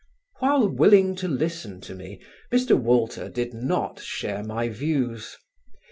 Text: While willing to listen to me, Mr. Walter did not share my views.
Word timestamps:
While 0.39 0.67
willing 0.67 1.13
to 1.17 1.27
listen 1.27 1.79
to 1.81 1.93
me, 1.93 2.23
Mr. 2.51 2.75
Walter 2.75 3.29
did 3.29 3.53
not 3.53 3.99
share 3.99 4.43
my 4.43 4.67
views. 4.67 5.37